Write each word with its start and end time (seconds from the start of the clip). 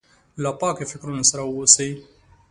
له 0.43 0.51
پاکو 0.59 0.83
فکرونو 0.91 1.23
سره 1.31 1.41
واوسي. 1.45 1.89